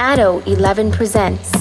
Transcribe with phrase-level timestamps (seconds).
[0.00, 1.59] Addo 11 presents.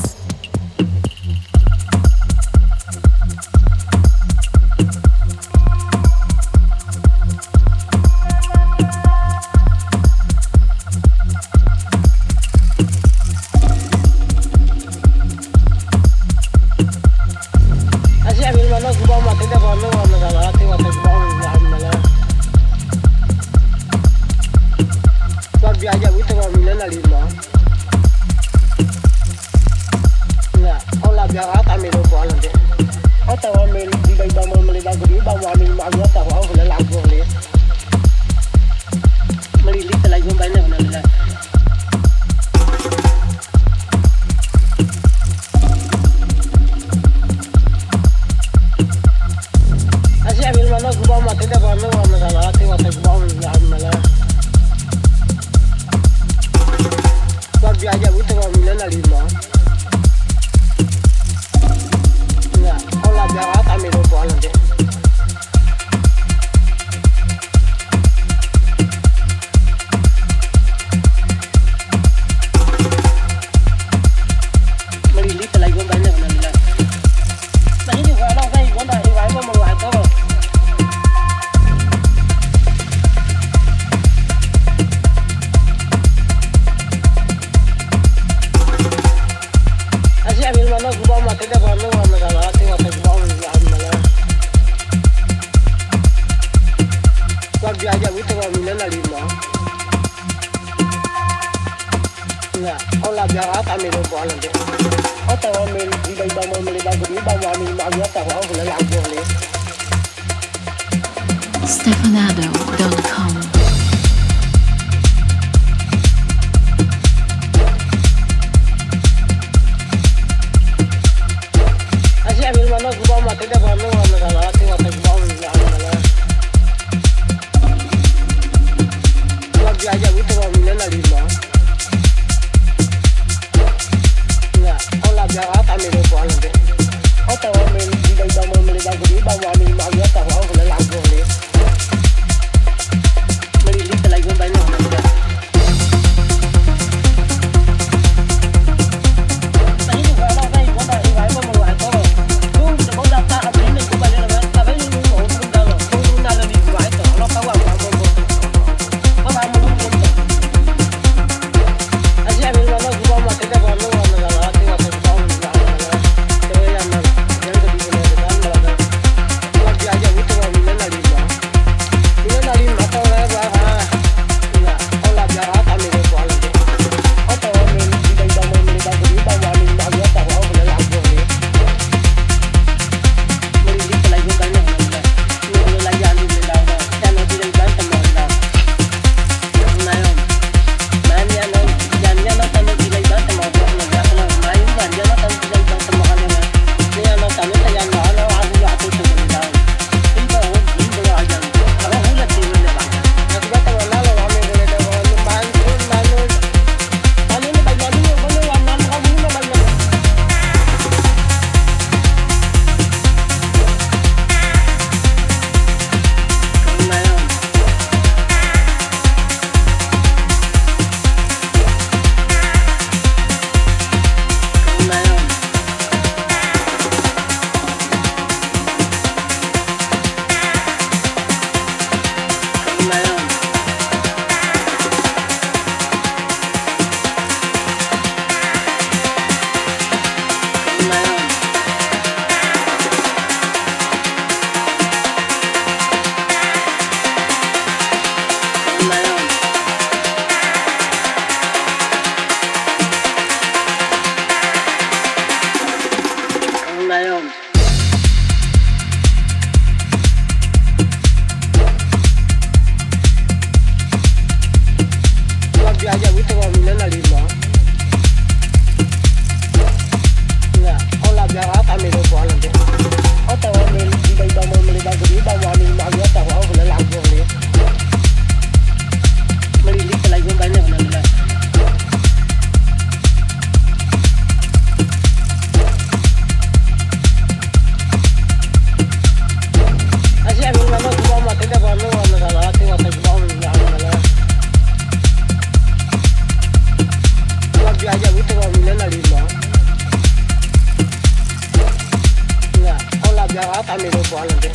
[303.67, 304.49] tamil ko alande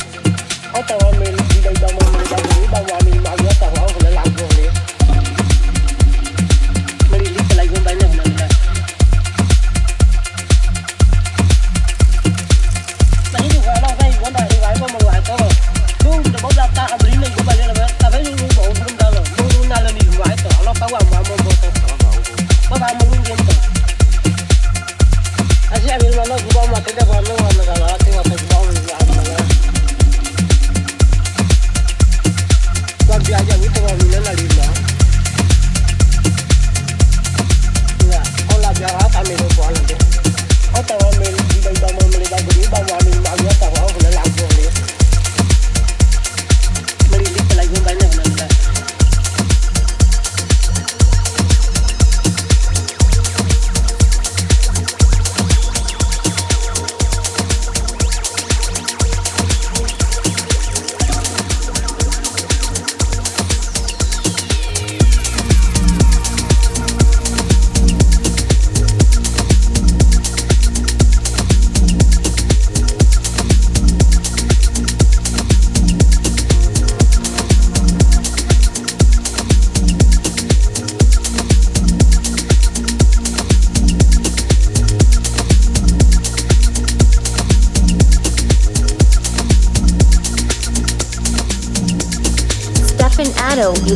[0.73, 1.93] o tawamil dai dai dai
[2.31, 3.44] dai dai dai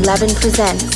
[0.10, 0.89] e11even presents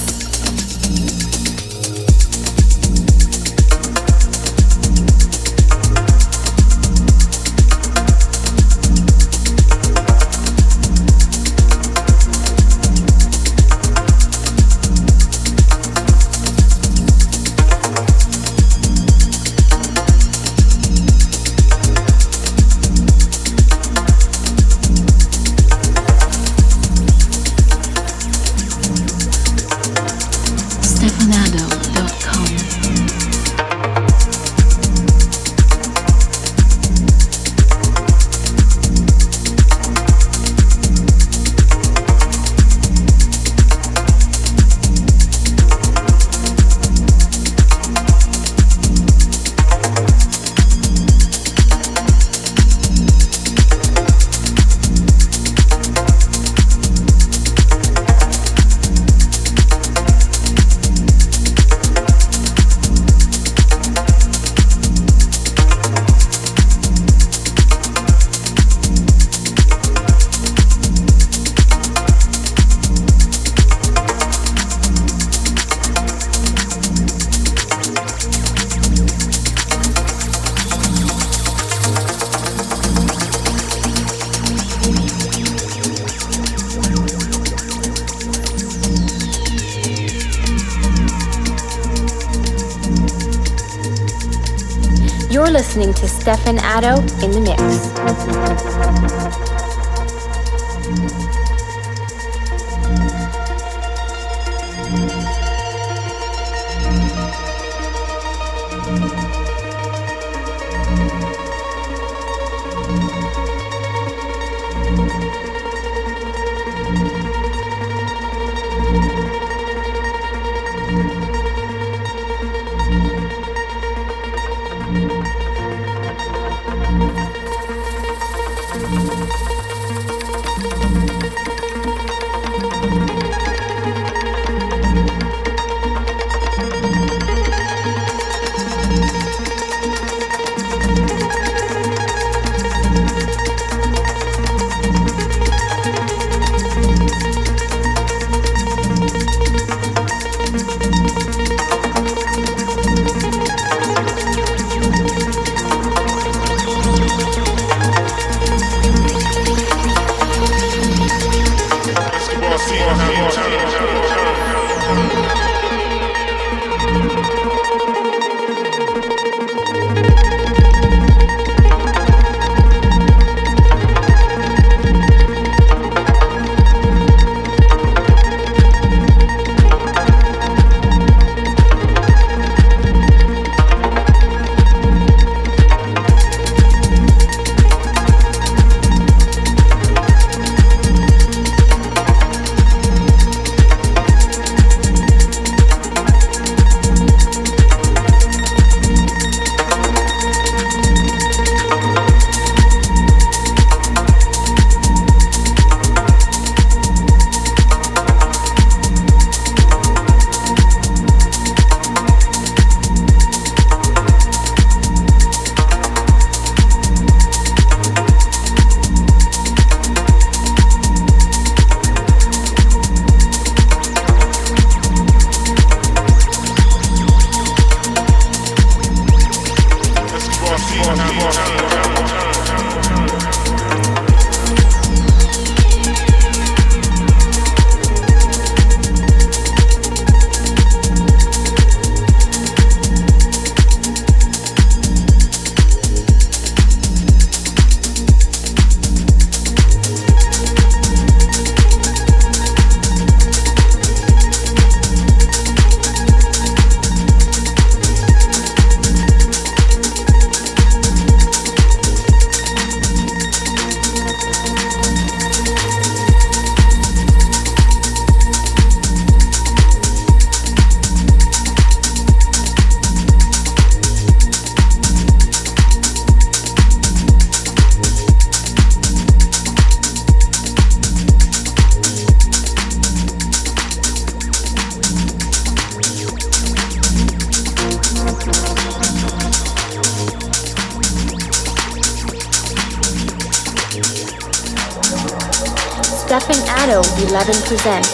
[297.53, 297.92] presents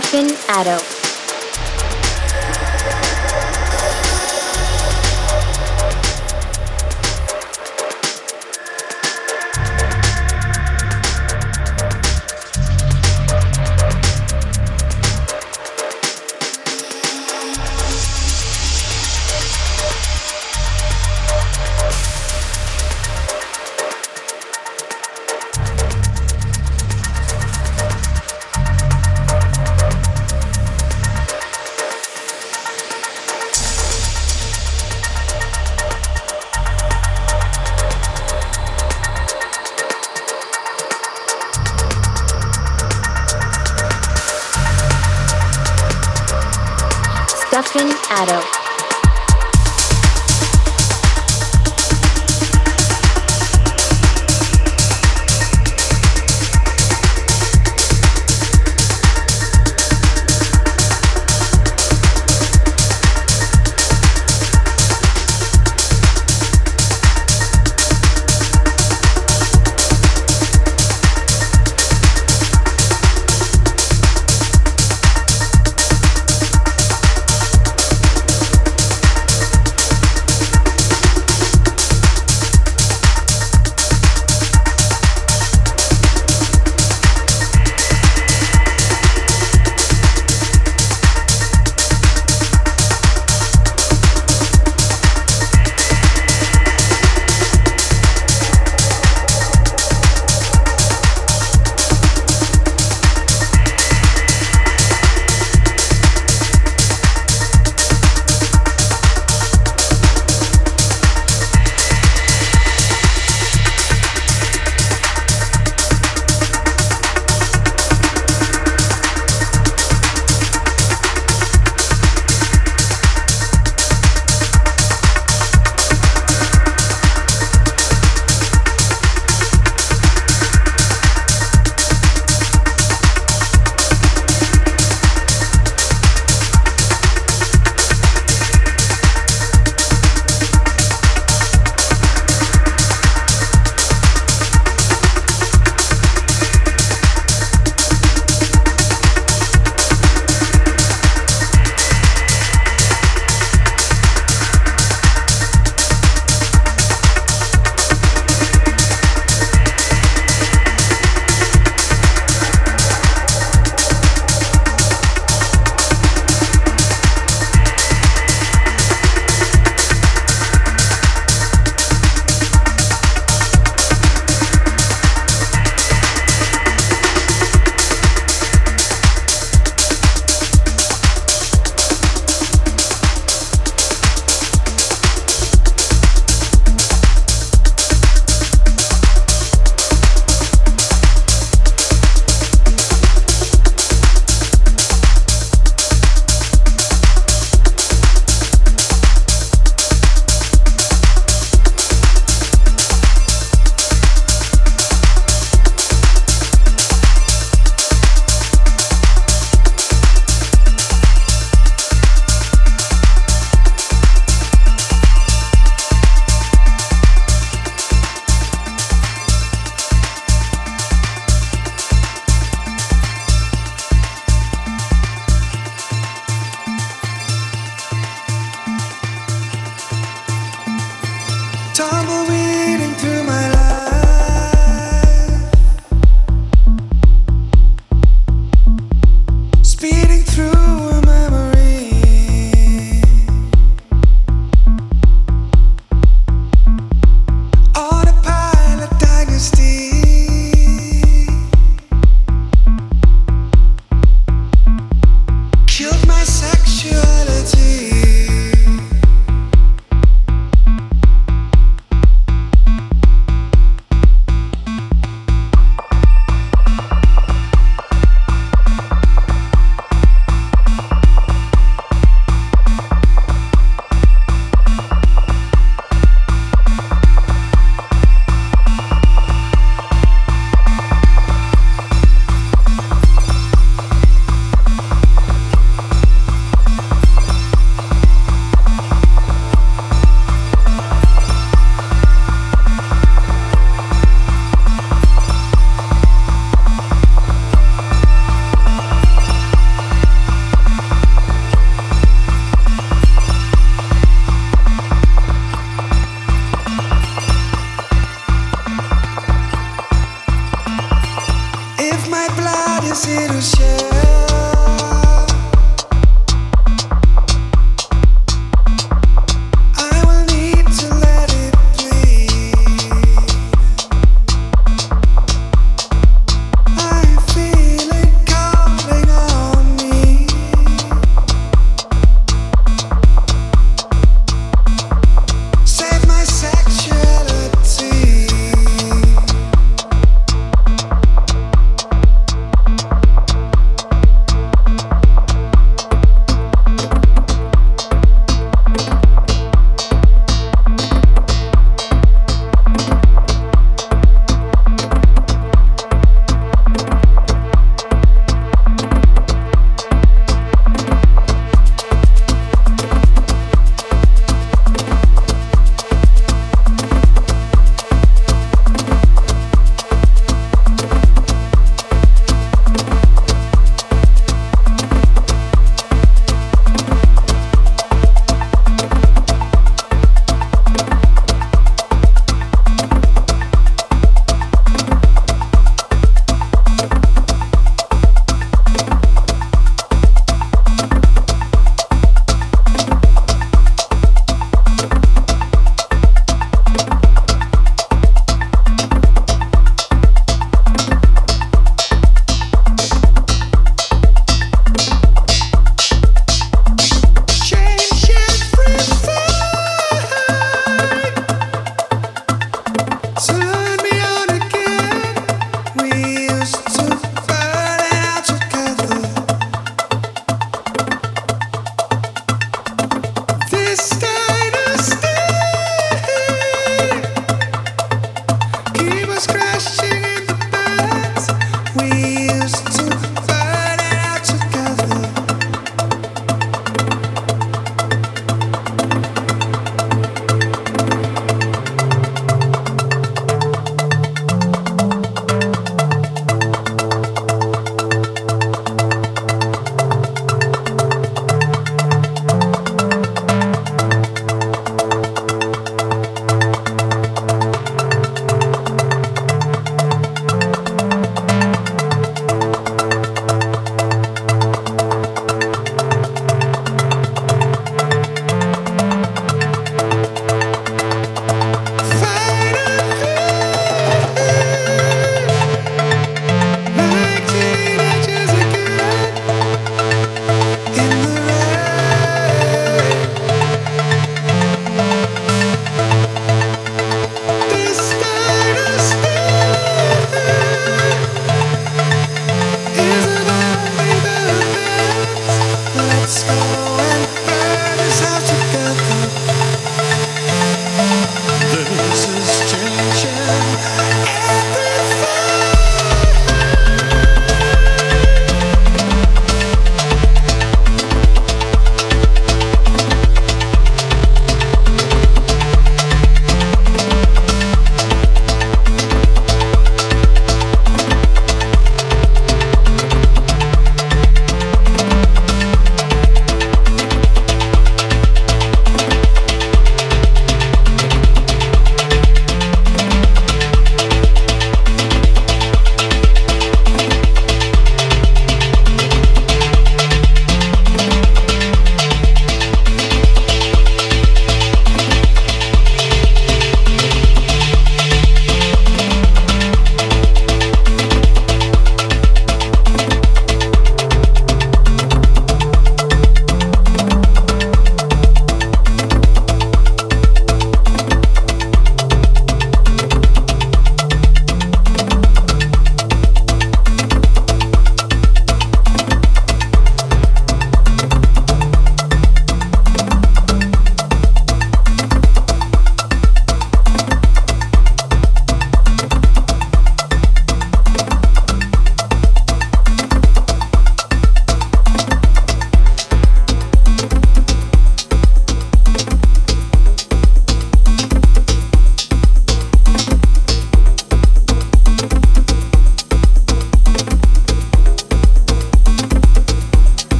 [0.00, 0.97] Stefan Addo.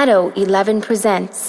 [0.00, 1.39] Addo e11even presents.